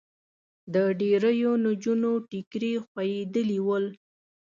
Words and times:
د 0.73 0.75
ډېریو 0.99 1.51
نجونو 1.65 2.11
ټیکري 2.29 2.73
خوېدلي 2.85 3.59
ول. 3.65 3.85